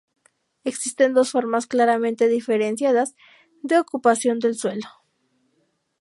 Existen 0.63 1.13
dos 1.13 1.29
formas 1.29 1.67
claramente 1.67 2.27
diferenciadas 2.27 3.13
de 3.61 3.77
ocupación 3.77 4.39
del 4.39 4.55
suelo. 4.55 4.87